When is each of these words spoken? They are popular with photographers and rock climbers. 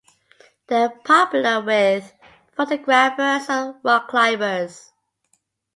They 0.65 0.77
are 0.81 0.89
popular 0.89 1.61
with 1.63 2.11
photographers 2.55 3.47
and 3.51 3.75
rock 3.83 4.07
climbers. 4.07 4.91